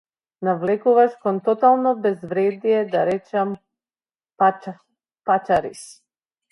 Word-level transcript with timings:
Навлекуваш 0.45 1.11
кон 1.23 1.37
тотално 1.47 1.91
безредие, 2.03 2.89
да 2.91 2.97
не 3.05 3.05
речам- 3.05 3.49
пачариз! 5.25 5.81